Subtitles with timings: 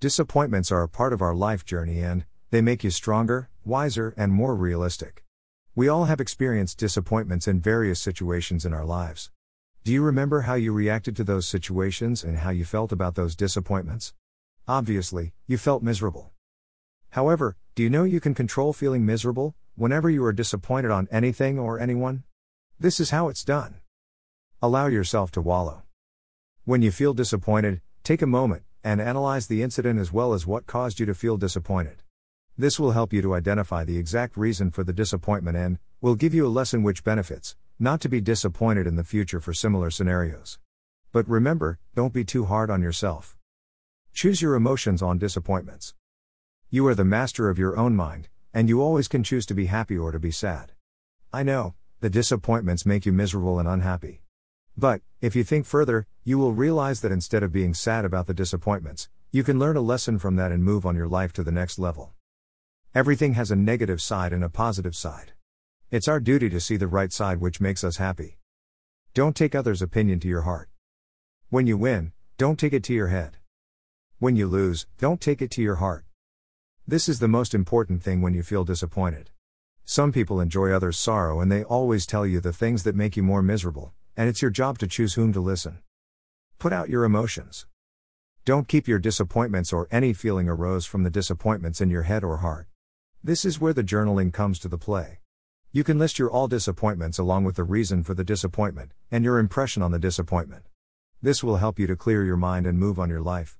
[0.00, 4.30] Disappointments are a part of our life journey and they make you stronger, wiser, and
[4.30, 5.24] more realistic.
[5.74, 9.32] We all have experienced disappointments in various situations in our lives.
[9.82, 13.34] Do you remember how you reacted to those situations and how you felt about those
[13.34, 14.14] disappointments?
[14.68, 16.30] Obviously, you felt miserable.
[17.10, 21.58] However, do you know you can control feeling miserable whenever you are disappointed on anything
[21.58, 22.22] or anyone?
[22.78, 23.80] This is how it's done.
[24.62, 25.82] Allow yourself to wallow.
[26.64, 30.66] When you feel disappointed, take a moment and analyze the incident as well as what
[30.66, 32.02] caused you to feel disappointed.
[32.56, 36.32] This will help you to identify the exact reason for the disappointment and will give
[36.32, 40.58] you a lesson which benefits, not to be disappointed in the future for similar scenarios.
[41.12, 43.36] But remember, don't be too hard on yourself.
[44.14, 45.94] Choose your emotions on disappointments.
[46.70, 49.66] You are the master of your own mind, and you always can choose to be
[49.66, 50.72] happy or to be sad.
[51.30, 54.22] I know, the disappointments make you miserable and unhappy.
[54.78, 58.32] But, if you think further, you will realize that instead of being sad about the
[58.32, 61.50] disappointments, you can learn a lesson from that and move on your life to the
[61.50, 62.12] next level.
[62.94, 65.32] Everything has a negative side and a positive side.
[65.90, 68.38] It's our duty to see the right side which makes us happy.
[69.14, 70.68] Don't take others' opinion to your heart.
[71.48, 73.38] When you win, don't take it to your head.
[74.20, 76.04] When you lose, don't take it to your heart.
[76.86, 79.30] This is the most important thing when you feel disappointed.
[79.84, 83.24] Some people enjoy others' sorrow and they always tell you the things that make you
[83.24, 85.78] more miserable and it's your job to choose whom to listen.
[86.58, 87.66] Put out your emotions.
[88.44, 92.38] Don't keep your disappointments or any feeling arose from the disappointments in your head or
[92.38, 92.66] heart.
[93.22, 95.20] This is where the journaling comes to the play.
[95.70, 99.38] You can list your all disappointments along with the reason for the disappointment and your
[99.38, 100.64] impression on the disappointment.
[101.22, 103.56] This will help you to clear your mind and move on your life.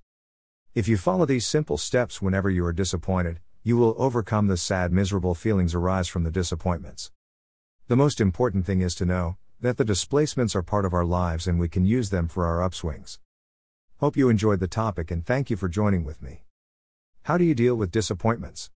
[0.75, 4.91] If you follow these simple steps whenever you are disappointed, you will overcome the sad,
[4.91, 7.13] miserable feelings arise from the disappointments.
[7.87, 11.49] The most important thing is to know that the displacements are part of our lives
[11.49, 13.19] and we can use them for our upswings.
[13.99, 16.45] Hope you enjoyed the topic and thank you for joining with me.
[17.23, 18.67] How do you deal with disappointments?